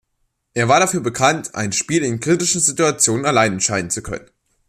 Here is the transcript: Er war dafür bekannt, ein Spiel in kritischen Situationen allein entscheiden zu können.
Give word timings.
Er 0.55 0.67
war 0.67 0.79
dafür 0.79 1.01
bekannt, 1.01 1.53
ein 1.53 1.73
Spiel 1.73 2.01
in 2.03 2.19
kritischen 2.19 2.59
Situationen 2.59 3.23
allein 3.23 3.51
entscheiden 3.53 3.91
zu 3.91 4.01
können. 4.01 4.31